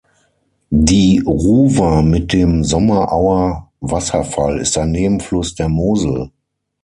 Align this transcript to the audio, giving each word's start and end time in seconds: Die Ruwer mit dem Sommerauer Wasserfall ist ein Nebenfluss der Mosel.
Die 0.71 1.19
Ruwer 1.27 2.01
mit 2.01 2.33
dem 2.33 2.63
Sommerauer 2.63 3.71
Wasserfall 3.81 4.57
ist 4.57 4.75
ein 4.79 4.89
Nebenfluss 4.93 5.53
der 5.53 5.69
Mosel. 5.69 6.31